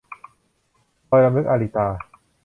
[1.09, 1.87] รอยรำลึก- อาริตา